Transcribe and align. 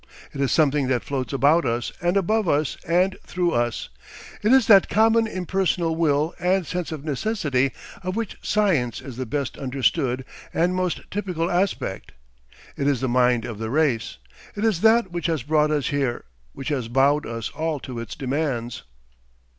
It 0.33 0.41
is 0.41 0.51
something 0.51 0.87
that 0.87 1.03
floats 1.03 1.31
about 1.31 1.63
us, 1.63 1.91
and 2.01 2.17
above 2.17 2.49
us, 2.49 2.75
and 2.87 3.15
through 3.23 3.51
us. 3.51 3.89
It 4.41 4.51
is 4.51 4.65
that 4.65 4.89
common 4.89 5.27
impersonal 5.27 5.95
will 5.95 6.33
and 6.39 6.65
sense 6.65 6.91
of 6.91 7.05
necessity 7.05 7.71
of 8.01 8.15
which 8.15 8.39
Science 8.41 8.99
is 8.99 9.17
the 9.17 9.27
best 9.27 9.59
understood 9.59 10.25
and 10.55 10.73
most 10.73 11.01
typical 11.11 11.51
aspect. 11.51 12.13
It 12.75 12.87
is 12.87 12.99
the 12.99 13.07
mind 13.07 13.45
of 13.45 13.59
the 13.59 13.69
race. 13.69 14.17
It 14.55 14.65
is 14.65 14.81
that 14.81 15.11
which 15.11 15.27
has 15.27 15.43
brought 15.43 15.69
us 15.69 15.89
here, 15.89 16.23
which 16.53 16.69
has 16.69 16.87
bowed 16.87 17.27
us 17.27 17.51
all 17.51 17.79
to 17.81 17.99
its 17.99 18.15
demands.... 18.15 18.81